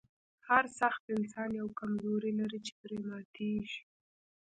[0.47, 3.79] هر سخت انسان یوه کمزوري لري چې پرې ماتیږي